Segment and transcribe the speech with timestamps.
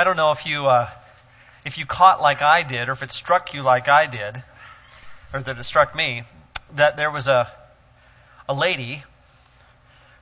[0.00, 0.88] I don't know if you uh,
[1.62, 4.42] if you caught like I did, or if it struck you like I did,
[5.30, 6.22] or that it struck me,
[6.76, 7.46] that there was a
[8.48, 9.02] a lady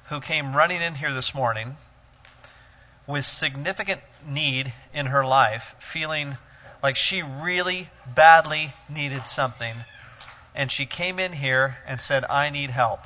[0.06, 1.76] who came running in here this morning
[3.06, 6.36] with significant need in her life, feeling
[6.82, 9.76] like she really badly needed something,
[10.56, 13.04] and she came in here and said, "I need help."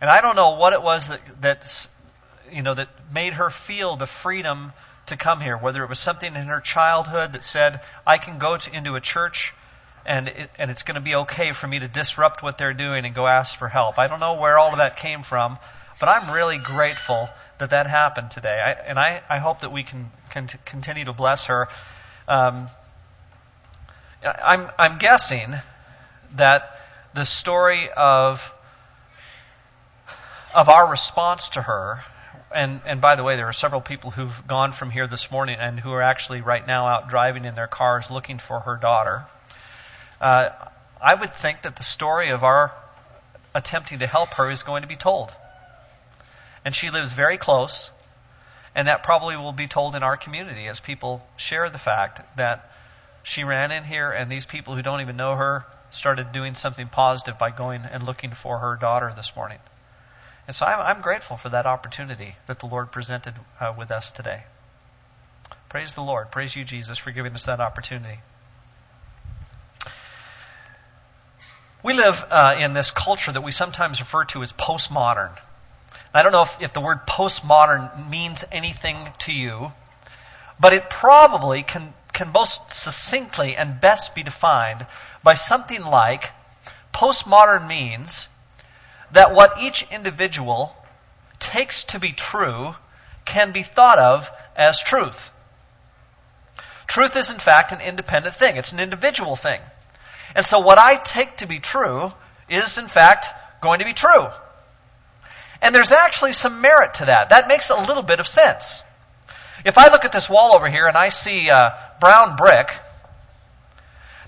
[0.00, 1.88] And I don't know what it was that, that
[2.52, 4.72] you know that made her feel the freedom
[5.12, 5.56] to come here.
[5.56, 9.00] Whether it was something in her childhood that said, "I can go to, into a
[9.00, 9.54] church."
[10.04, 13.04] And, it, and it's going to be okay for me to disrupt what they're doing
[13.04, 14.00] and go ask for help.
[14.00, 15.58] I don't know where all of that came from,
[16.00, 18.60] but I'm really grateful that that happened today.
[18.60, 21.68] I, and I, I hope that we can, can continue to bless her.
[22.26, 22.68] Um,
[24.24, 25.54] I'm, I'm guessing
[26.34, 26.80] that
[27.14, 28.52] the story of
[30.54, 32.04] of our response to her,
[32.54, 35.56] and, and by the way, there are several people who've gone from here this morning
[35.58, 39.24] and who are actually right now out driving in their cars looking for her daughter.
[40.20, 40.50] Uh,
[41.00, 42.72] I would think that the story of our
[43.54, 45.32] attempting to help her is going to be told.
[46.64, 47.90] And she lives very close,
[48.74, 52.70] and that probably will be told in our community as people share the fact that
[53.24, 56.88] she ran in here and these people who don't even know her started doing something
[56.88, 59.58] positive by going and looking for her daughter this morning.
[60.46, 64.10] And so I'm, I'm grateful for that opportunity that the Lord presented uh, with us
[64.10, 64.42] today.
[65.68, 66.30] Praise the Lord.
[66.30, 68.18] Praise you, Jesus, for giving us that opportunity.
[71.82, 75.30] We live uh, in this culture that we sometimes refer to as postmodern.
[76.14, 79.72] I don't know if, if the word postmodern means anything to you,
[80.60, 84.86] but it probably can, can most succinctly and best be defined
[85.22, 86.30] by something like
[86.92, 88.28] postmodern means
[89.12, 90.76] that what each individual
[91.38, 92.74] takes to be true
[93.24, 95.30] can be thought of as truth.
[96.86, 99.60] Truth is, in fact, an independent thing, it's an individual thing.
[100.34, 102.12] And so, what I take to be true
[102.48, 103.28] is, in fact,
[103.60, 104.28] going to be true.
[105.60, 107.30] And there's actually some merit to that.
[107.30, 108.82] That makes a little bit of sense.
[109.64, 112.72] If I look at this wall over here and I see uh, brown brick,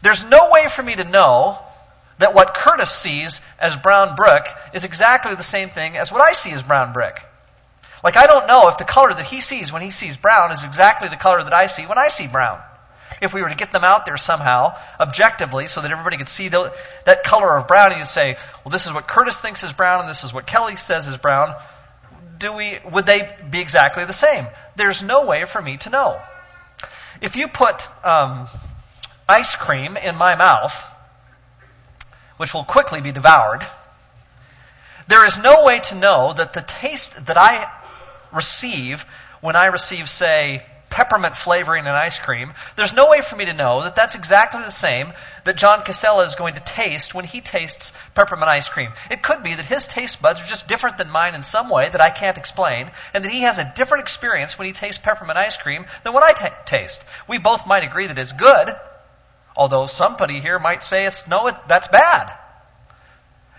[0.02, 1.58] there's no way for me to know
[2.18, 6.32] that what Curtis sees as brown brick is exactly the same thing as what I
[6.32, 7.24] see as brown brick.
[8.02, 10.62] Like, I don't know if the color that he sees when he sees brown is
[10.62, 12.60] exactly the color that I see when I see brown.
[13.20, 16.48] If we were to get them out there somehow, objectively, so that everybody could see
[16.48, 16.74] the,
[17.06, 20.00] that color of brown, and you'd say, well, this is what Curtis thinks is brown,
[20.00, 21.54] and this is what Kelly says is brown.
[22.38, 24.46] Do we, would they be exactly the same?
[24.76, 26.20] There's no way for me to know.
[27.22, 28.48] If you put um,
[29.28, 30.84] ice cream in my mouth,
[32.36, 33.66] which will quickly be devoured,
[35.06, 37.70] there is no way to know that the taste that I
[38.32, 39.04] receive
[39.40, 40.64] when I receive, say,
[40.94, 44.62] peppermint flavoring in ice cream, there's no way for me to know that that's exactly
[44.62, 45.12] the same
[45.44, 48.92] that John Casella is going to taste when he tastes peppermint ice cream.
[49.10, 51.88] It could be that his taste buds are just different than mine in some way
[51.88, 55.36] that I can't explain, and that he has a different experience when he tastes peppermint
[55.36, 57.04] ice cream than what I t- taste.
[57.26, 58.70] We both might agree that it's good,
[59.56, 62.32] Although somebody here might say it's no, it, that's bad.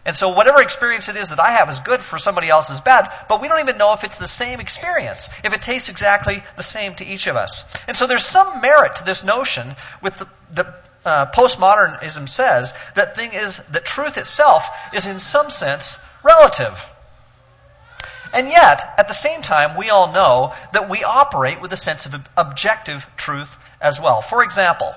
[0.05, 2.79] And so whatever experience it is that I have is good for somebody else is
[2.79, 6.43] bad, but we don't even know if it's the same experience, if it tastes exactly
[6.57, 7.63] the same to each of us.
[7.87, 10.75] And so there's some merit to this notion with the, the
[11.05, 16.89] uh, postmodernism says that thing is that truth itself is in some sense relative.
[18.31, 22.05] And yet, at the same time, we all know that we operate with a sense
[22.05, 24.21] of objective truth as well.
[24.21, 24.93] For example,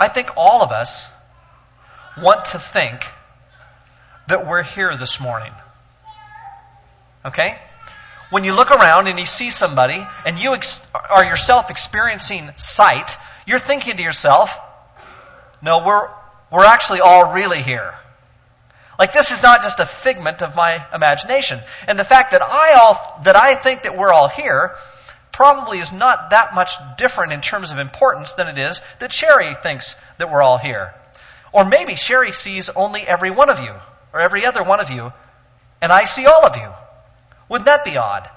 [0.00, 1.06] I think all of us
[2.16, 3.06] want to think
[4.28, 5.52] that we're here this morning.
[7.26, 7.58] Okay?
[8.30, 13.18] When you look around and you see somebody and you ex- are yourself experiencing sight,
[13.46, 14.58] you're thinking to yourself,
[15.60, 16.08] no, we're,
[16.50, 17.92] we're actually all really here.
[18.98, 21.60] Like this is not just a figment of my imagination.
[21.86, 24.76] And the fact that I all, that I think that we're all here
[25.40, 29.54] probably is not that much different in terms of importance than it is that Sherry
[29.54, 30.92] thinks that we're all here.
[31.50, 33.72] Or maybe Sherry sees only every one of you,
[34.12, 35.14] or every other one of you,
[35.80, 36.68] and I see all of you.
[37.48, 38.28] Wouldn't that be odd?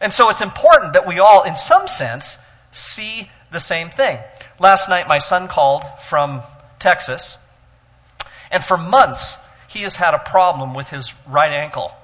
[0.00, 2.38] And so it's important that we all, in some sense,
[2.72, 4.18] see the same thing.
[4.58, 6.40] Last night, my son called from
[6.78, 7.36] Texas,
[8.50, 9.36] and for months,
[9.68, 11.94] he has had a problem with his right ankle.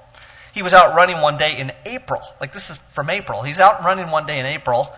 [0.53, 2.21] He was out running one day in April.
[2.41, 3.41] Like this is from April.
[3.41, 4.93] He's out running one day in April,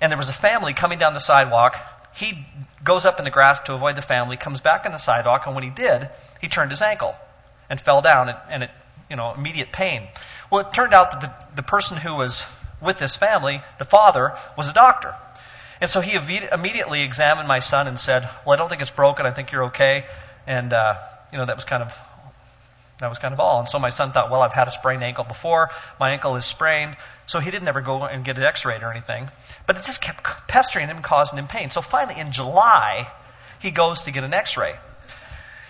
[0.00, 1.76] and there was a family coming down the sidewalk.
[2.14, 2.46] He
[2.82, 5.54] goes up in the grass to avoid the family, comes back on the sidewalk, and
[5.54, 6.08] when he did,
[6.40, 7.14] he turned his ankle
[7.68, 8.70] and fell down, and, and it,
[9.08, 10.08] you know, immediate pain.
[10.50, 12.44] Well, it turned out that the, the person who was
[12.80, 15.14] with this family, the father, was a doctor.
[15.80, 19.24] And so he immediately examined my son and said, Well, I don't think it's broken.
[19.24, 20.04] I think you're okay.
[20.46, 20.94] And, uh,
[21.32, 21.96] you know, that was kind of.
[23.00, 23.60] That was kind of all.
[23.60, 25.70] And so my son thought, well, I've had a sprained ankle before.
[25.98, 26.96] My ankle is sprained.
[27.26, 29.30] So he didn't ever go and get an x-rayed or anything.
[29.66, 31.70] But it just kept pestering him, causing him pain.
[31.70, 33.10] So finally, in July,
[33.60, 34.74] he goes to get an x-ray.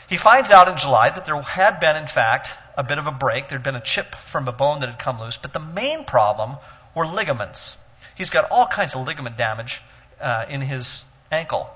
[0.09, 3.12] He finds out in July that there had been, in fact, a bit of a
[3.12, 3.49] break.
[3.49, 5.37] There'd been a chip from a bone that had come loose.
[5.37, 6.56] But the main problem
[6.97, 7.76] were ligaments.
[8.17, 9.83] He's got all kinds of ligament damage
[10.21, 11.71] uh, in his ankle.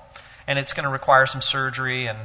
[0.47, 2.19] And it's going to require some surgery and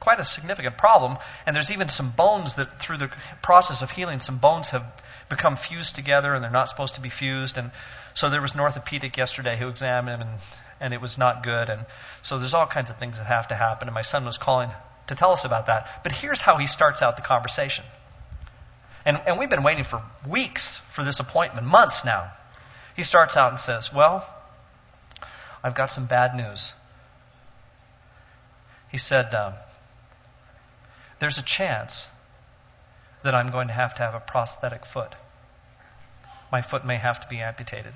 [0.00, 1.18] quite a significant problem.
[1.46, 3.10] And there's even some bones that, through the
[3.42, 4.84] process of healing, some bones have
[5.28, 7.58] become fused together and they're not supposed to be fused.
[7.58, 7.70] And
[8.14, 10.40] so there was an orthopedic yesterday who examined him and,
[10.80, 11.68] and it was not good.
[11.68, 11.84] And
[12.22, 13.88] so there's all kinds of things that have to happen.
[13.88, 14.70] And my son was calling
[15.08, 16.02] to tell us about that.
[16.02, 17.84] But here's how he starts out the conversation.
[19.04, 22.32] And, and we've been waiting for weeks for this appointment, months now.
[22.96, 24.26] He starts out and says, Well,
[25.62, 26.72] I've got some bad news.
[28.90, 29.52] He said, uh,
[31.18, 32.08] There's a chance
[33.22, 35.14] that I'm going to have to have a prosthetic foot.
[36.52, 37.92] My foot may have to be amputated.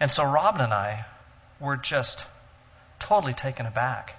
[0.00, 1.04] And so Robin and I
[1.60, 2.26] were just
[2.98, 4.14] totally taken aback.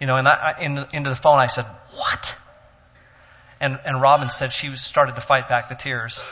[0.00, 2.36] You know, and I, in, into the phone I said, What?
[3.60, 6.24] And, and Robin said she started to fight back the tears.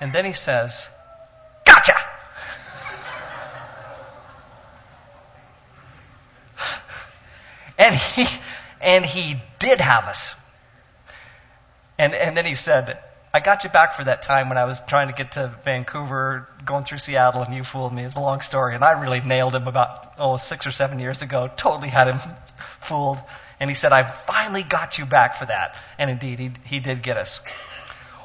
[0.00, 0.88] And then he says,
[1.66, 1.94] Gotcha!
[7.78, 8.26] and he,
[8.94, 10.34] and he did have us.
[11.98, 13.00] And, and then he said,
[13.32, 16.48] I got you back for that time when I was trying to get to Vancouver,
[16.64, 18.04] going through Seattle, and you fooled me.
[18.04, 18.76] It's a long story.
[18.76, 21.50] And I really nailed him about, oh, six or seven years ago.
[21.56, 22.20] Totally had him
[22.80, 23.20] fooled.
[23.58, 25.76] And he said, I finally got you back for that.
[25.98, 27.42] And indeed, he, he did get us.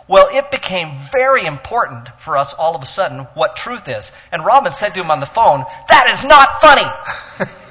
[0.08, 4.12] Well, it became very important for us all of a sudden what truth is.
[4.32, 7.50] And Robin said to him on the phone, That is not funny!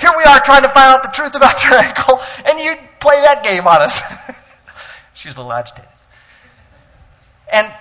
[0.00, 3.20] Here we are trying to find out the truth about your ankle, and you play
[3.22, 4.00] that game on us.
[5.14, 5.90] She's a little agitated.
[7.52, 7.72] And,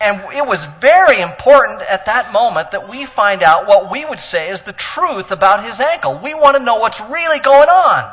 [0.00, 4.20] and it was very important at that moment that we find out what we would
[4.20, 6.20] say is the truth about his ankle.
[6.22, 8.12] We want to know what's really going on.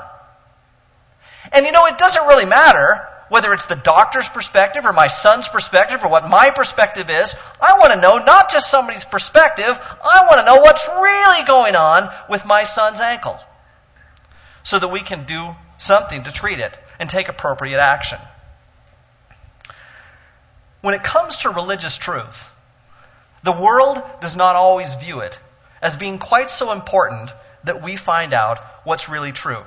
[1.51, 5.47] And you know, it doesn't really matter whether it's the doctor's perspective or my son's
[5.47, 7.33] perspective or what my perspective is.
[7.61, 11.75] I want to know not just somebody's perspective, I want to know what's really going
[11.75, 13.39] on with my son's ankle
[14.63, 18.19] so that we can do something to treat it and take appropriate action.
[20.81, 22.51] When it comes to religious truth,
[23.43, 25.39] the world does not always view it
[25.81, 27.31] as being quite so important
[27.63, 29.63] that we find out what's really true.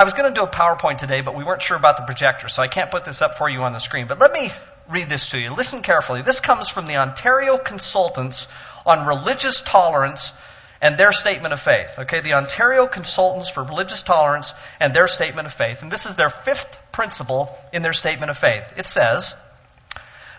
[0.00, 2.48] I was going to do a PowerPoint today, but we weren't sure about the projector,
[2.48, 4.06] so I can't put this up for you on the screen.
[4.06, 4.50] But let me
[4.88, 5.52] read this to you.
[5.52, 6.22] Listen carefully.
[6.22, 8.48] This comes from the Ontario Consultants
[8.86, 10.32] on Religious Tolerance
[10.80, 11.98] and their statement of faith.
[11.98, 15.82] Okay, the Ontario Consultants for Religious Tolerance and their statement of faith.
[15.82, 18.72] And this is their fifth principle in their statement of faith.
[18.78, 19.34] It says,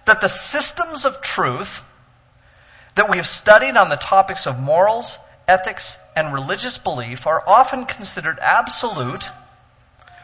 [0.05, 1.83] that the systems of truth
[2.95, 7.85] that we have studied on the topics of morals, ethics, and religious belief are often
[7.85, 9.29] considered absolute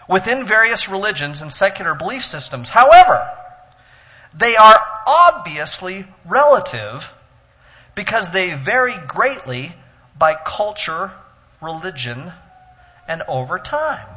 [0.08, 2.70] within various religions and secular belief systems.
[2.70, 3.30] However,
[4.34, 7.14] they are obviously relative
[7.96, 9.74] because they vary greatly
[10.18, 11.12] by culture,
[11.62, 12.32] religion,
[13.08, 14.08] and over time.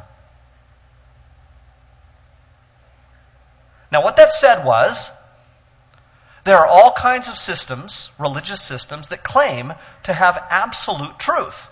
[3.91, 5.11] Now, what that said was
[6.43, 11.67] there are all kinds of systems, religious systems, that claim to have absolute truth.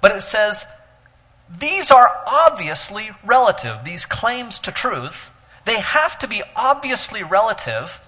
[0.00, 0.66] But it says
[1.48, 3.84] these are obviously relative.
[3.84, 5.30] These claims to truth,
[5.64, 8.00] they have to be obviously relative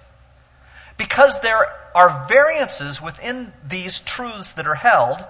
[0.97, 5.23] because there are variances within these truths that are held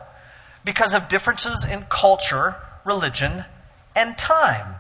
[0.64, 3.46] because of differences in culture, religion,
[3.96, 4.76] and time.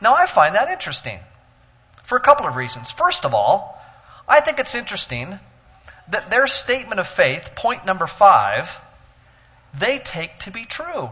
[0.00, 1.20] Now, I find that interesting
[2.04, 2.90] for a couple of reasons.
[2.90, 3.80] First of all,
[4.26, 5.38] I think it's interesting
[6.08, 8.80] that their statement of faith, point number five,
[9.78, 11.10] they take to be true.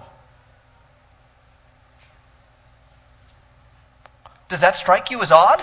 [4.48, 5.62] Does that strike you as odd?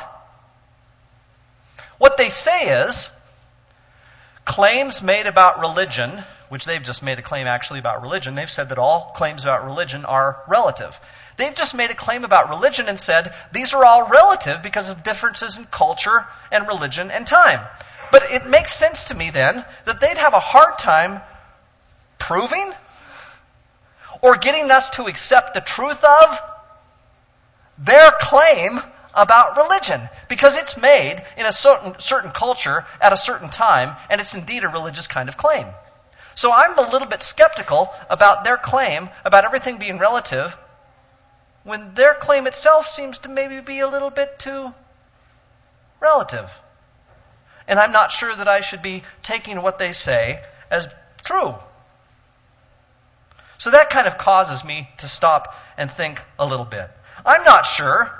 [1.97, 3.09] What they say is
[4.43, 6.11] claims made about religion,
[6.49, 9.65] which they've just made a claim actually about religion, they've said that all claims about
[9.65, 10.99] religion are relative.
[11.37, 15.03] They've just made a claim about religion and said these are all relative because of
[15.03, 17.61] differences in culture and religion and time.
[18.11, 21.21] But it makes sense to me then that they'd have a hard time
[22.19, 22.71] proving
[24.21, 26.41] or getting us to accept the truth of
[27.77, 28.79] their claim
[29.13, 34.19] about religion because it's made in a certain, certain culture at a certain time, and
[34.19, 35.67] it's indeed a religious kind of claim.
[36.35, 40.57] So I'm a little bit skeptical about their claim about everything being relative
[41.63, 44.73] when their claim itself seems to maybe be a little bit too
[45.99, 46.51] relative.
[47.67, 50.87] And I'm not sure that I should be taking what they say as
[51.23, 51.55] true.
[53.65, 56.87] So that kind of causes me to stop and think a little bit.
[57.25, 58.11] I'm not sure,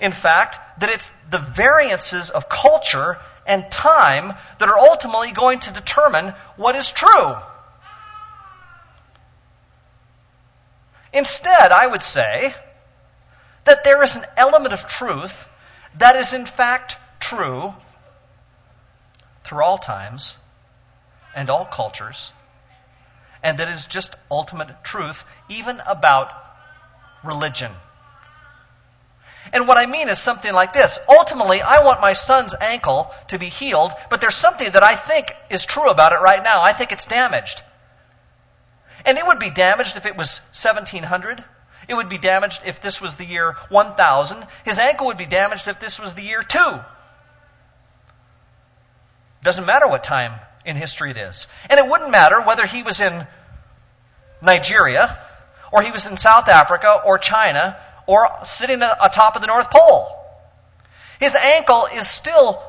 [0.00, 5.72] in fact, that it's the variances of culture and time that are ultimately going to
[5.72, 7.34] determine what is true.
[11.12, 12.54] Instead, I would say
[13.64, 15.48] that there is an element of truth
[15.98, 17.74] that is in fact true
[19.42, 20.36] through all times
[21.34, 22.30] and all cultures,
[23.42, 26.32] and that is just ultimate truth, even about
[27.24, 27.72] religion.
[29.52, 30.98] And what I mean is something like this.
[31.08, 35.32] Ultimately, I want my son's ankle to be healed, but there's something that I think
[35.50, 36.62] is true about it right now.
[36.62, 37.62] I think it's damaged.
[39.04, 41.44] And it would be damaged if it was 1700.
[41.88, 44.44] It would be damaged if this was the year 1000.
[44.64, 46.58] His ankle would be damaged if this was the year 2.
[49.44, 51.46] Doesn't matter what time in history it is.
[51.70, 53.26] And it wouldn't matter whether he was in
[54.42, 55.18] Nigeria,
[55.72, 60.12] or he was in South Africa, or China, or sitting atop of the North Pole.
[61.18, 62.62] His ankle is still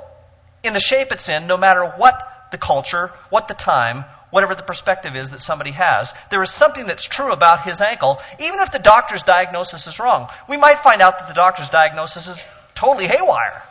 [0.64, 4.64] in the shape it's in, no matter what the culture, what the time, whatever the
[4.64, 6.14] perspective is that somebody has.
[6.30, 10.30] There is something that's true about his ankle, even if the doctor's diagnosis is wrong.
[10.48, 12.44] We might find out that the doctor's diagnosis is
[12.76, 13.64] totally haywire.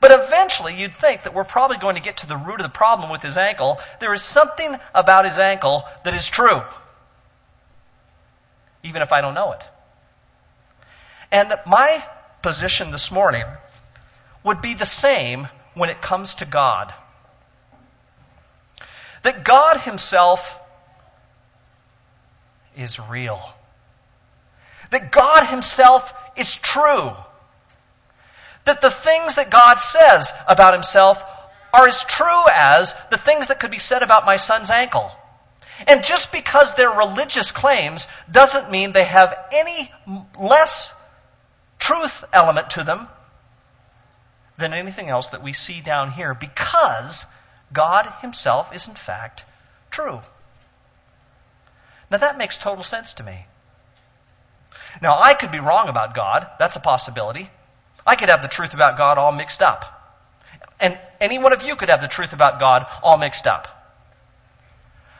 [0.00, 2.68] But eventually, you'd think that we're probably going to get to the root of the
[2.68, 3.80] problem with his ankle.
[4.00, 6.62] There is something about his ankle that is true,
[8.84, 9.62] even if I don't know it.
[11.30, 12.04] And my
[12.42, 13.44] position this morning
[14.44, 16.94] would be the same when it comes to God.
[19.22, 20.60] That God Himself
[22.76, 23.40] is real.
[24.90, 27.12] That God Himself is true.
[28.68, 31.24] That the things that God says about Himself
[31.72, 35.10] are as true as the things that could be said about my son's ankle.
[35.86, 39.90] And just because they're religious claims doesn't mean they have any
[40.38, 40.92] less
[41.78, 43.08] truth element to them
[44.58, 47.24] than anything else that we see down here because
[47.72, 49.46] God Himself is in fact
[49.90, 50.20] true.
[52.10, 53.46] Now that makes total sense to me.
[55.00, 56.46] Now I could be wrong about God.
[56.58, 57.48] That's a possibility.
[58.08, 59.84] I could have the truth about God all mixed up.
[60.80, 63.68] And any one of you could have the truth about God all mixed up.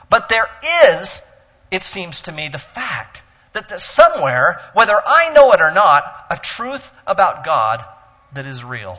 [0.08, 0.48] But there
[0.86, 1.20] is,
[1.70, 6.38] it seems to me, the fact that somewhere, whether I know it or not, a
[6.38, 7.84] truth about God
[8.32, 8.98] that is real.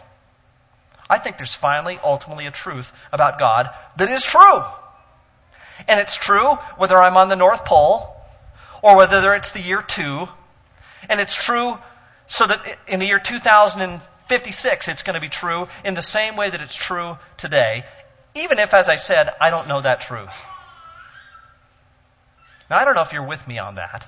[1.09, 4.61] I think there's finally, ultimately, a truth about God that is true.
[5.87, 8.15] And it's true whether I'm on the North Pole
[8.83, 10.27] or whether it's the year 2.
[11.09, 11.79] And it's true
[12.29, 16.49] so that in the year 2056 it's going to be true in the same way
[16.49, 17.83] that it's true today,
[18.35, 20.45] even if, as I said, I don't know that truth.
[22.69, 24.07] Now, I don't know if you're with me on that.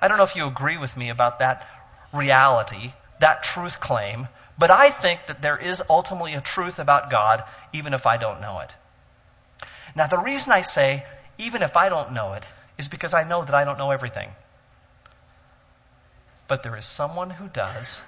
[0.00, 1.66] I don't know if you agree with me about that
[2.12, 7.42] reality, that truth claim, but I think that there is ultimately a truth about God,
[7.72, 8.72] even if I don't know it.
[9.96, 11.04] Now, the reason I say,
[11.38, 12.46] even if I don't know it,
[12.78, 14.30] is because I know that I don't know everything.
[16.48, 18.00] But there is someone who does.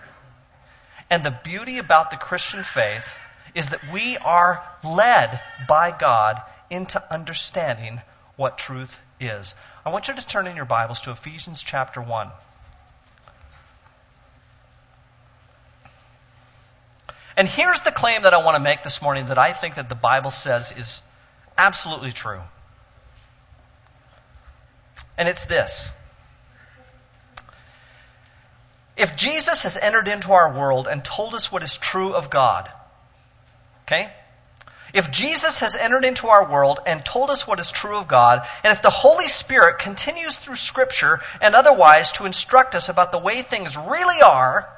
[1.11, 3.15] And the beauty about the Christian faith
[3.55, 8.01] is that we are led by God into understanding
[8.37, 9.55] what truth is.
[9.85, 12.31] I want you to turn in your Bibles to Ephesians chapter 1.
[17.37, 19.89] And here's the claim that I want to make this morning that I think that
[19.89, 21.03] the Bible says is
[21.57, 22.41] absolutely true.
[25.17, 25.91] And it's this.
[29.01, 32.71] If Jesus has entered into our world and told us what is true of God,
[33.85, 34.13] okay?
[34.93, 38.47] If Jesus has entered into our world and told us what is true of God,
[38.63, 43.19] and if the Holy Spirit continues through Scripture and otherwise to instruct us about the
[43.19, 44.69] way things really are,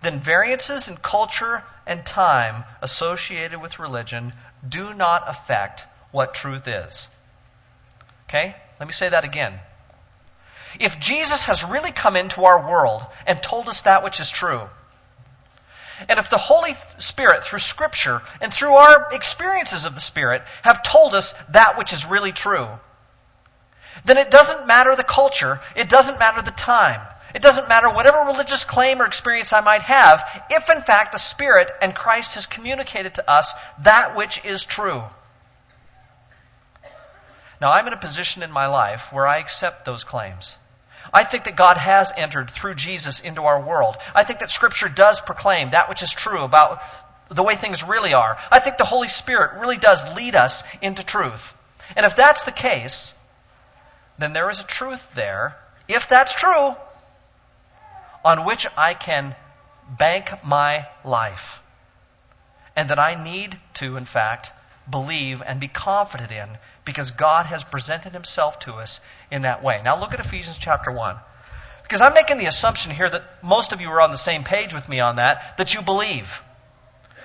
[0.00, 4.32] then variances in culture and time associated with religion
[4.66, 7.08] do not affect what truth is.
[8.26, 8.56] Okay?
[8.80, 9.60] Let me say that again.
[10.80, 14.68] If Jesus has really come into our world and told us that which is true,
[16.08, 20.82] and if the Holy Spirit, through Scripture and through our experiences of the Spirit, have
[20.82, 22.68] told us that which is really true,
[24.04, 27.00] then it doesn't matter the culture, it doesn't matter the time,
[27.34, 31.18] It doesn't matter whatever religious claim or experience I might have, if in fact the
[31.18, 35.02] Spirit and Christ has communicated to us that which is true.
[37.60, 40.56] Now, I'm in a position in my life where I accept those claims.
[41.14, 43.96] I think that God has entered through Jesus into our world.
[44.14, 46.82] I think that Scripture does proclaim that which is true about
[47.28, 48.36] the way things really are.
[48.50, 51.54] I think the Holy Spirit really does lead us into truth.
[51.96, 53.14] And if that's the case,
[54.18, 55.56] then there is a truth there,
[55.86, 56.74] if that's true,
[58.24, 59.36] on which I can
[59.88, 61.62] bank my life.
[62.74, 64.50] And that I need to, in fact,
[64.90, 66.48] believe and be confident in
[66.84, 69.00] because God has presented himself to us
[69.30, 69.80] in that way.
[69.84, 71.16] Now look at Ephesians chapter 1.
[71.82, 74.74] Because I'm making the assumption here that most of you are on the same page
[74.74, 76.42] with me on that, that you believe.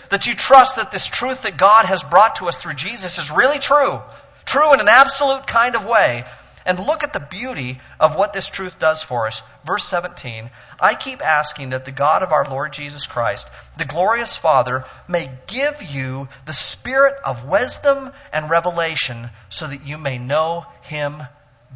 [0.09, 3.31] That you trust that this truth that God has brought to us through Jesus is
[3.31, 4.01] really true.
[4.45, 6.25] True in an absolute kind of way.
[6.65, 9.41] And look at the beauty of what this truth does for us.
[9.65, 10.49] Verse 17
[10.79, 13.47] I keep asking that the God of our Lord Jesus Christ,
[13.77, 19.97] the glorious Father, may give you the spirit of wisdom and revelation so that you
[19.97, 21.23] may know him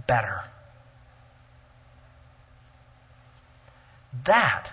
[0.08, 0.44] better.
[4.25, 4.72] That,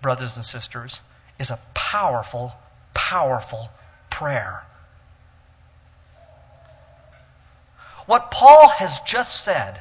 [0.00, 1.00] brothers and sisters,
[1.38, 2.52] is a powerful,
[2.92, 3.70] powerful
[4.10, 4.64] prayer.
[8.06, 9.80] What Paul has just said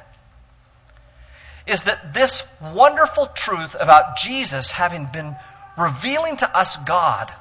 [1.66, 5.36] is that this wonderful truth about Jesus having been
[5.78, 7.34] revealing to us God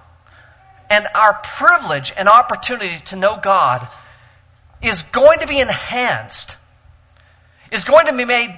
[0.88, 3.86] and our privilege and opportunity to know God
[4.82, 6.56] is going to be enhanced,
[7.70, 8.56] is going to be made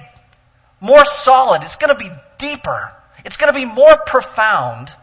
[0.81, 4.93] more solid, it's going to be deeper, it's going to be more profound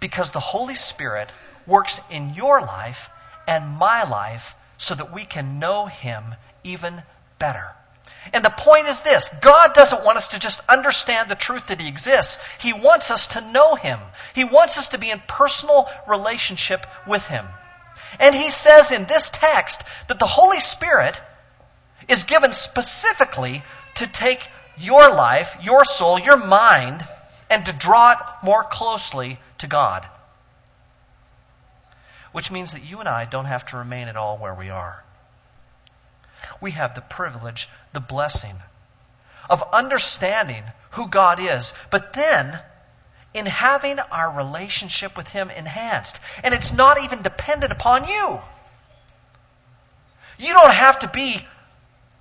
[0.00, 1.30] because the Holy Spirit
[1.66, 3.08] works in your life
[3.48, 7.02] and my life so that we can know Him even
[7.38, 7.70] better.
[8.32, 11.80] And the point is this God doesn't want us to just understand the truth that
[11.80, 12.42] He exists.
[12.60, 13.98] He wants us to know Him.
[14.34, 17.46] He wants us to be in personal relationship with Him.
[18.18, 21.20] And He says in this text that the Holy Spirit
[22.08, 23.62] is given specifically
[23.96, 24.46] to take
[24.76, 27.06] your life, your soul, your mind,
[27.50, 30.08] and to draw it more closely to God.
[32.34, 35.04] Which means that you and I don't have to remain at all where we are
[36.60, 38.56] we have the privilege, the blessing
[39.48, 42.58] of understanding who God is, but then
[43.34, 46.18] in having our relationship with Him enhanced.
[46.42, 48.40] And it's not even dependent upon you.
[50.38, 51.46] You don't have to be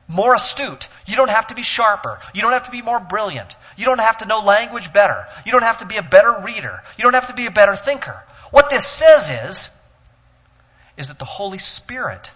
[0.08, 0.88] more astute.
[1.06, 2.20] You don't have to be sharper.
[2.34, 3.56] You don't have to be more brilliant.
[3.78, 5.26] You don't have to know language better.
[5.46, 6.84] You don't have to be a better reader.
[6.98, 8.22] You don't have to be a better thinker.
[8.52, 9.70] What this says is,
[10.98, 12.32] is that the Holy Spirit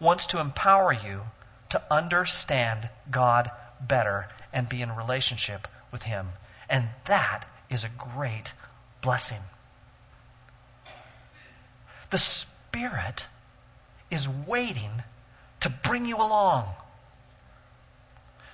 [0.00, 1.22] wants to empower you
[1.70, 6.28] to understand God better and be in relationship with Him.
[6.68, 8.52] And that is a great
[9.00, 9.40] blessing.
[12.10, 13.26] The Spirit
[14.10, 14.90] is waiting
[15.60, 16.66] to bring you along.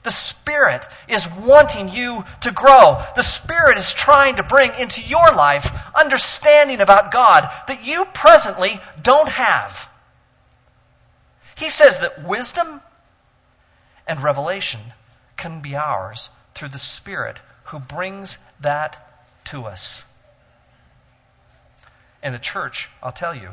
[0.05, 0.11] The
[0.59, 3.01] Spirit is wanting you to grow.
[3.15, 8.81] The Spirit is trying to bring into your life understanding about God that you presently
[9.01, 9.89] don't have.
[11.55, 12.81] He says that wisdom
[14.09, 14.81] and revelation
[15.37, 18.97] can be ours through the Spirit who brings that
[19.45, 20.05] to us.
[22.21, 23.51] And the church, I'll tell you,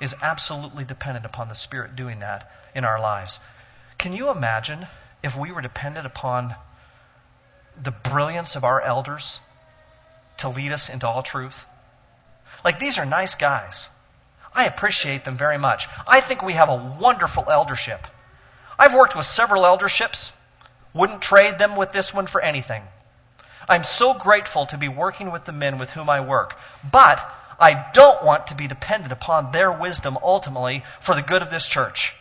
[0.00, 3.40] is absolutely dependent upon the Spirit doing that in our lives.
[3.98, 4.86] Can you imagine
[5.22, 6.54] if we were dependent upon
[7.80, 9.40] the brilliance of our elders
[10.38, 11.64] to lead us into all truth?
[12.64, 13.88] Like, these are nice guys.
[14.54, 15.88] I appreciate them very much.
[16.06, 18.06] I think we have a wonderful eldership.
[18.78, 20.32] I've worked with several elderships,
[20.92, 22.82] wouldn't trade them with this one for anything.
[23.68, 26.56] I'm so grateful to be working with the men with whom I work,
[26.90, 27.18] but
[27.58, 31.66] I don't want to be dependent upon their wisdom ultimately for the good of this
[31.66, 32.14] church.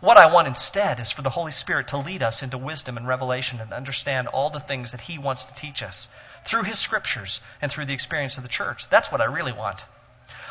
[0.00, 3.06] What I want instead is for the Holy Spirit to lead us into wisdom and
[3.06, 6.08] revelation and understand all the things that He wants to teach us
[6.44, 8.88] through His scriptures and through the experience of the church.
[8.88, 9.84] That's what I really want.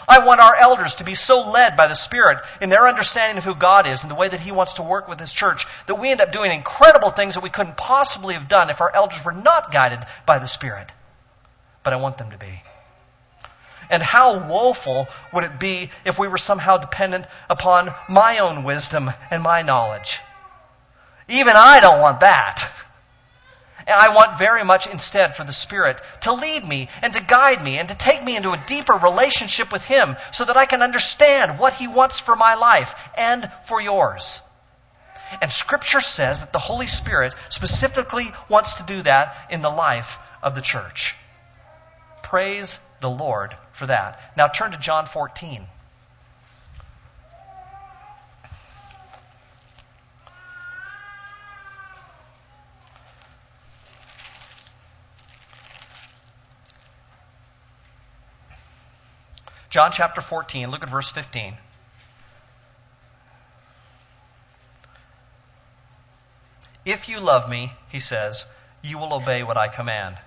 [0.09, 3.43] I want our elders to be so led by the Spirit in their understanding of
[3.45, 5.95] who God is and the way that He wants to work with His church that
[5.95, 9.23] we end up doing incredible things that we couldn't possibly have done if our elders
[9.23, 10.91] were not guided by the Spirit.
[11.83, 12.63] But I want them to be.
[13.89, 19.11] And how woeful would it be if we were somehow dependent upon my own wisdom
[19.31, 20.19] and my knowledge?
[21.27, 22.69] Even I don't want that.
[23.87, 27.63] And I want very much instead for the Spirit to lead me and to guide
[27.63, 30.81] me and to take me into a deeper relationship with Him so that I can
[30.81, 34.41] understand what He wants for my life and for yours.
[35.41, 40.19] And Scripture says that the Holy Spirit specifically wants to do that in the life
[40.43, 41.15] of the church.
[42.23, 44.19] Praise the Lord for that.
[44.35, 45.65] Now turn to John 14.
[59.69, 61.55] John chapter 14, look at verse 15.
[66.83, 68.45] If you love me, he says,
[68.81, 70.17] you will obey what I command.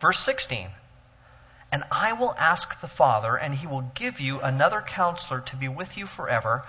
[0.00, 0.68] Verse 16.
[1.72, 5.68] And I will ask the Father, and he will give you another counselor to be
[5.68, 6.64] with you forever,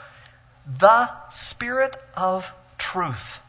[0.65, 3.41] the Spirit of truth.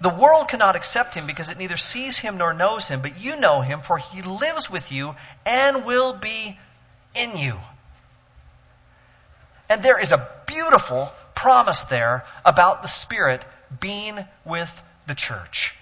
[0.00, 3.36] The world cannot accept him because it neither sees him nor knows him, but you
[3.36, 5.14] know him, for he lives with you
[5.46, 6.58] and will be
[7.14, 7.56] in you.
[9.68, 13.44] And there is a beautiful promise there about the Spirit
[13.80, 15.74] being with the church.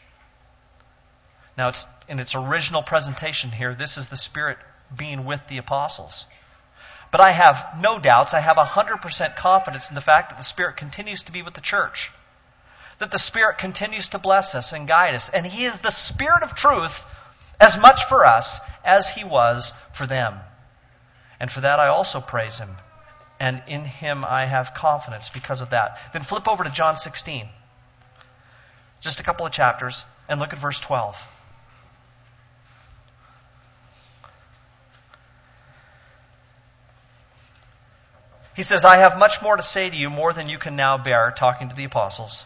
[1.57, 4.59] Now, it's in its original presentation here, this is the Spirit
[4.95, 6.27] being with the apostles.
[7.11, 10.77] But I have no doubts, I have 100% confidence in the fact that the Spirit
[10.77, 12.11] continues to be with the church
[13.01, 15.31] that the Spirit continues to bless us and guide us.
[15.31, 17.05] And He is the Spirit of truth
[17.59, 20.39] as much for us as He was for them.
[21.41, 22.71] And for that I also praise Him.
[23.41, 25.99] And in Him I have confidence because of that.
[26.13, 27.49] Then flip over to John 16.
[29.01, 31.17] Just a couple of chapters, and look at verse 12.
[38.61, 40.99] He says, I have much more to say to you, more than you can now
[40.99, 42.45] bear, talking to the apostles.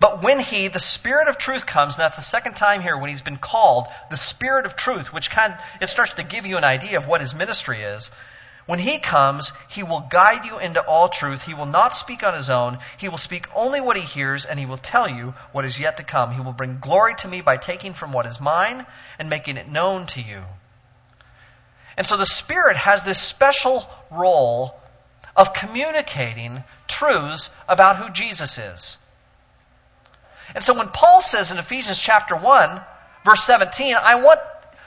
[0.00, 3.10] But when he, the Spirit of truth, comes, and that's the second time here when
[3.10, 6.56] he's been called the Spirit of truth, which kind of, it starts to give you
[6.56, 8.10] an idea of what his ministry is.
[8.64, 11.42] When he comes, he will guide you into all truth.
[11.42, 12.78] He will not speak on his own.
[12.96, 15.98] He will speak only what he hears, and he will tell you what is yet
[15.98, 16.30] to come.
[16.30, 18.86] He will bring glory to me by taking from what is mine
[19.18, 20.42] and making it known to you.
[21.98, 24.78] And so the Spirit has this special role
[25.36, 28.98] of communicating truths about who Jesus is.
[30.54, 32.80] And so when Paul says in Ephesians chapter 1,
[33.24, 34.40] verse 17, I want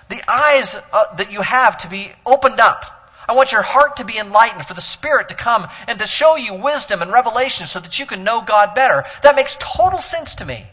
[0.09, 2.85] the eyes uh, that you have to be opened up.
[3.27, 6.35] I want your heart to be enlightened for the Spirit to come and to show
[6.35, 9.05] you wisdom and revelation so that you can know God better.
[9.23, 10.67] That makes total sense to me.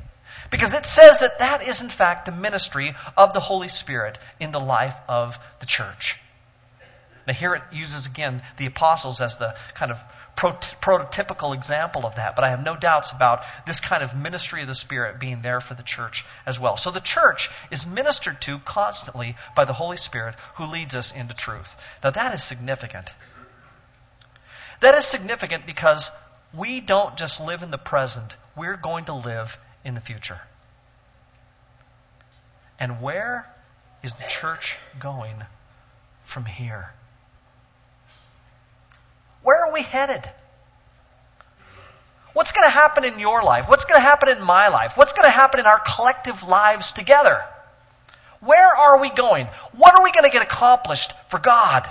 [0.50, 4.50] Because it says that that is in fact the ministry of the Holy Spirit in
[4.50, 6.18] the life of the church.
[7.26, 10.02] Now, here it uses again the apostles as the kind of
[10.36, 14.68] prototypical example of that, but I have no doubts about this kind of ministry of
[14.68, 16.76] the Spirit being there for the church as well.
[16.76, 21.34] So the church is ministered to constantly by the Holy Spirit who leads us into
[21.34, 21.76] truth.
[22.02, 23.12] Now, that is significant.
[24.80, 26.10] That is significant because
[26.52, 30.40] we don't just live in the present, we're going to live in the future.
[32.80, 33.48] And where
[34.02, 35.36] is the church going
[36.24, 36.90] from here?
[39.42, 40.22] Where are we headed?
[42.32, 43.68] What's going to happen in your life?
[43.68, 44.96] What's going to happen in my life?
[44.96, 47.44] What's going to happen in our collective lives together?
[48.40, 49.46] Where are we going?
[49.72, 51.90] What are we going to get accomplished for God?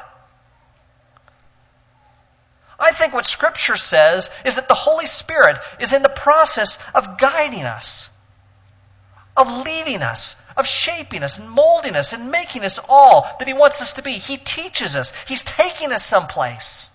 [2.80, 7.20] I think what Scripture says is that the Holy Spirit is in the process of
[7.20, 8.10] guiding us,
[9.38, 13.54] of leading us, of shaping us and molding us and making us all that He
[13.54, 14.14] wants us to be.
[14.14, 16.90] He teaches us, He's taking us someplace.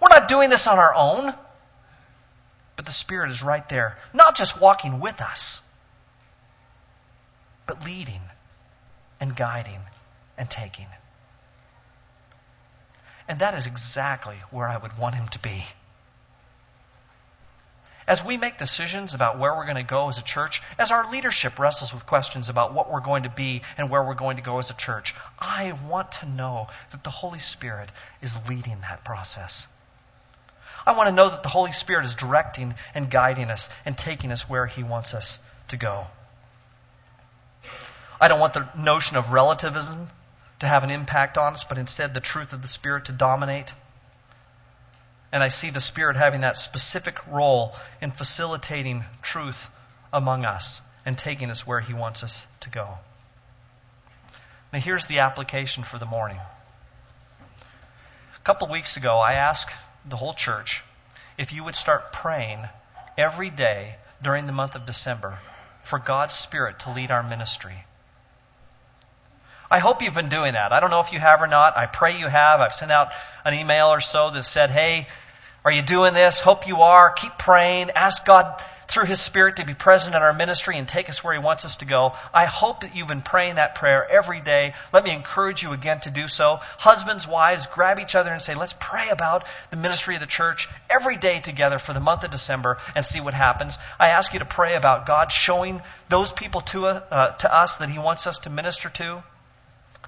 [0.00, 1.34] We're not doing this on our own,
[2.76, 5.60] but the Spirit is right there, not just walking with us,
[7.66, 8.20] but leading
[9.20, 9.80] and guiding
[10.36, 10.86] and taking.
[13.28, 15.64] And that is exactly where I would want him to be.
[18.06, 21.10] As we make decisions about where we're going to go as a church, as our
[21.10, 24.44] leadership wrestles with questions about what we're going to be and where we're going to
[24.44, 27.90] go as a church, I want to know that the Holy Spirit
[28.22, 29.66] is leading that process.
[30.86, 34.30] I want to know that the Holy Spirit is directing and guiding us and taking
[34.30, 36.06] us where He wants us to go.
[38.20, 40.08] I don't want the notion of relativism
[40.60, 43.74] to have an impact on us, but instead the truth of the Spirit to dominate.
[45.32, 49.68] And I see the Spirit having that specific role in facilitating truth
[50.12, 52.98] among us and taking us where He wants us to go.
[54.72, 56.38] Now, here's the application for the morning.
[58.36, 59.72] A couple of weeks ago, I asked
[60.08, 60.82] the whole church,
[61.38, 62.60] if you would start praying
[63.18, 65.38] every day during the month of December
[65.82, 67.84] for God's Spirit to lead our ministry.
[69.70, 70.72] I hope you've been doing that.
[70.72, 71.76] I don't know if you have or not.
[71.76, 72.60] I pray you have.
[72.60, 73.08] I've sent out
[73.44, 75.08] an email or so that said, hey,
[75.66, 76.38] Are you doing this?
[76.38, 77.10] Hope you are.
[77.10, 77.90] Keep praying.
[77.90, 81.34] Ask God through His Spirit to be present in our ministry and take us where
[81.34, 82.12] He wants us to go.
[82.32, 84.74] I hope that you've been praying that prayer every day.
[84.92, 86.58] Let me encourage you again to do so.
[86.78, 90.68] Husbands, wives, grab each other and say, let's pray about the ministry of the church
[90.88, 93.78] every day together for the month of December and see what happens.
[93.98, 97.90] I ask you to pray about God showing those people to, uh, to us that
[97.90, 99.22] He wants us to minister to.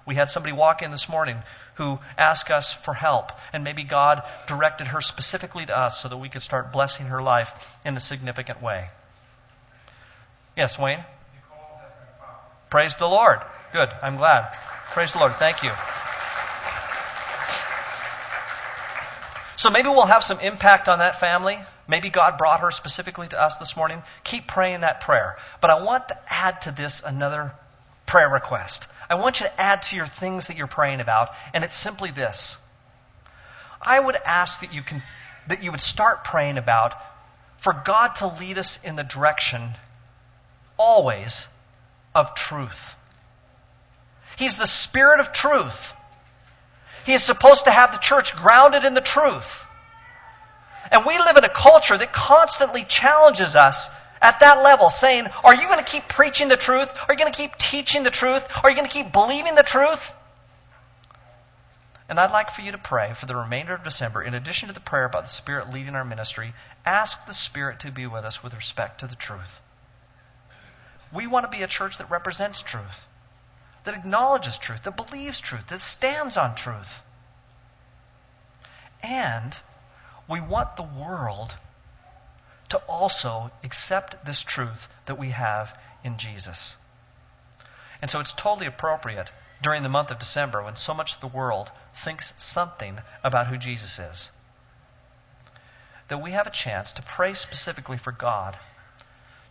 [0.06, 1.36] We had somebody walk in this morning
[1.78, 6.16] who asked us for help, and maybe God directed her specifically to us so that
[6.16, 8.88] we could start blessing her life in a significant way.
[10.56, 11.04] Yes, Wayne?
[12.68, 13.38] Praise the Lord.
[13.72, 13.88] Good.
[14.02, 14.50] I'm glad.
[14.90, 15.32] Praise the Lord.
[15.34, 15.70] Thank you.
[19.56, 21.58] So maybe we'll have some impact on that family.
[21.86, 24.02] Maybe God brought her specifically to us this morning.
[24.24, 25.36] Keep praying that prayer.
[25.60, 27.52] But I want to add to this another
[28.04, 28.86] prayer request.
[29.10, 32.10] I want you to add to your things that you're praying about, and it's simply
[32.10, 32.58] this.
[33.80, 35.02] I would ask that you can
[35.46, 36.94] that you would start praying about
[37.56, 39.70] for God to lead us in the direction
[40.76, 41.46] always
[42.14, 42.94] of truth.
[44.36, 45.94] He's the spirit of truth.
[47.04, 49.66] He is supposed to have the church grounded in the truth.
[50.92, 53.88] And we live in a culture that constantly challenges us
[54.20, 56.92] at that level, saying, Are you going to keep preaching the truth?
[57.08, 58.46] Are you going to keep teaching the truth?
[58.62, 60.14] Are you going to keep believing the truth?
[62.08, 64.74] And I'd like for you to pray for the remainder of December, in addition to
[64.74, 66.54] the prayer about the Spirit leading our ministry,
[66.86, 69.60] ask the Spirit to be with us with respect to the truth.
[71.12, 73.06] We want to be a church that represents truth,
[73.84, 77.02] that acknowledges truth, that believes truth, that stands on truth.
[79.02, 79.56] And
[80.28, 81.54] we want the world
[82.68, 86.76] to also accept this truth that we have in Jesus.
[88.00, 91.26] And so it's totally appropriate during the month of December when so much of the
[91.26, 94.30] world thinks something about who Jesus is
[96.08, 98.56] that we have a chance to pray specifically for God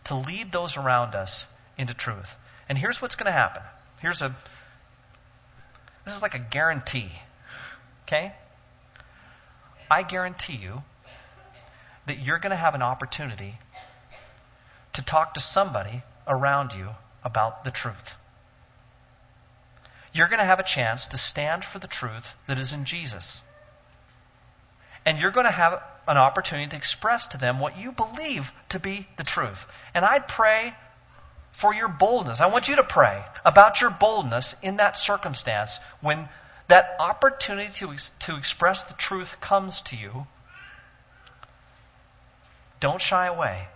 [0.04, 2.34] to lead those around us into truth.
[2.68, 3.62] And here's what's going to happen.
[4.00, 4.34] Here's a
[6.04, 7.10] this is like a guarantee.
[8.04, 8.32] Okay?
[9.90, 10.82] I guarantee you
[12.08, 13.58] that you're going to have an opportunity
[14.94, 16.88] to talk to somebody around you
[17.22, 18.16] about the truth.
[20.12, 23.42] You're going to have a chance to stand for the truth that is in Jesus.
[25.04, 28.80] And you're going to have an opportunity to express to them what you believe to
[28.80, 29.66] be the truth.
[29.94, 30.74] And I'd pray
[31.52, 32.40] for your boldness.
[32.40, 36.28] I want you to pray about your boldness in that circumstance when
[36.68, 40.26] that opportunity to, to express the truth comes to you
[42.80, 43.68] don't shy away.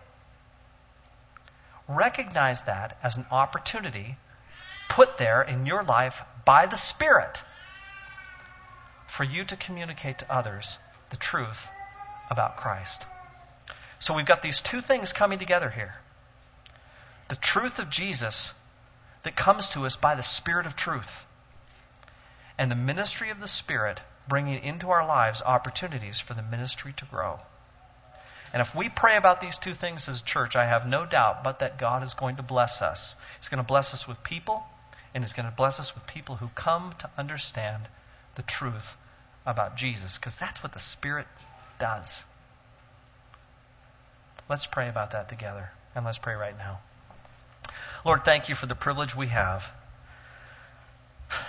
[1.89, 4.17] Recognize that as an opportunity
[4.89, 7.43] put there in your life by the Spirit
[9.07, 10.79] for you to communicate to others
[11.11, 11.69] the truth
[12.31, 13.07] about Christ.
[13.99, 15.95] So we've got these two things coming together here
[17.29, 18.53] the truth of Jesus
[19.23, 21.25] that comes to us by the Spirit of truth,
[22.59, 27.07] and the ministry of the Spirit bringing into our lives opportunities for the ministry to
[27.07, 27.41] grow.
[28.53, 31.43] And if we pray about these two things as a church, I have no doubt
[31.43, 33.17] but that God is going to bless us.
[33.41, 34.63] He's going to bless us with people,
[35.15, 37.83] and He's going to bless us with people who come to understand
[38.35, 38.97] the truth
[39.47, 41.27] about Jesus, because that's what the Spirit
[41.79, 42.25] does.
[44.49, 46.81] Let's pray about that together, and let's pray right now.
[48.05, 49.73] Lord, thank you for the privilege we have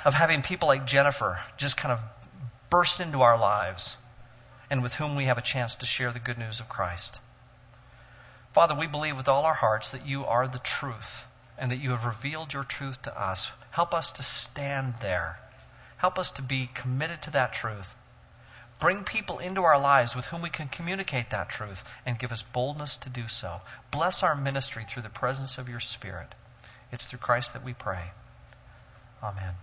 [0.05, 1.99] of having people like Jennifer just kind of
[2.69, 3.97] burst into our lives
[4.73, 7.19] and with whom we have a chance to share the good news of Christ.
[8.53, 11.27] Father, we believe with all our hearts that you are the truth
[11.59, 13.51] and that you have revealed your truth to us.
[13.69, 15.37] Help us to stand there.
[15.97, 17.93] Help us to be committed to that truth.
[18.79, 22.41] Bring people into our lives with whom we can communicate that truth and give us
[22.41, 23.61] boldness to do so.
[23.91, 26.33] Bless our ministry through the presence of your Spirit.
[26.91, 28.05] It's through Christ that we pray.
[29.21, 29.53] Amen.